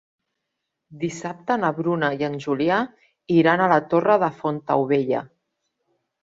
[1.01, 2.79] Dissabte na Bruna i en Julià
[3.37, 5.23] iran a la Torre de Fontaubella.